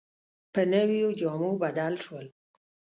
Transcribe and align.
په 0.53 0.61
نویو 0.73 1.09
جامو 1.19 1.51
بدل 1.63 1.93
شول. 2.03 2.27